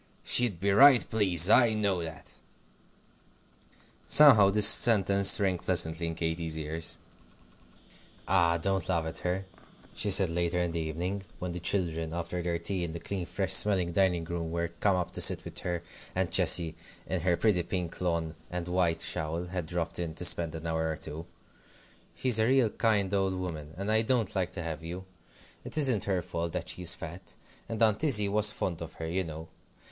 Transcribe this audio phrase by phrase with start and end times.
[0.23, 2.33] She'd be right pleased; I know that."
[4.07, 6.97] Somehow, this sentence rang pleasantly in Katy's ears.
[8.27, 8.57] "Ah!
[8.57, 9.45] don't laugh at her,"
[9.93, 13.27] she said later in the evening, when the children, after their tea in the clean,
[13.27, 15.83] fresh smelling dining room, were come up to sit with her,
[16.15, 16.73] and Cecy,
[17.05, 20.89] in her pretty pink lawn and white shawl, had dropped in to spend an hour
[20.89, 21.27] or two;
[22.15, 25.05] "she's a real kind old woman, and I don't like to have you.
[25.63, 27.35] It isn't her fault that she's fat.
[27.69, 29.47] And Aunt Izzie was fond of her, you know.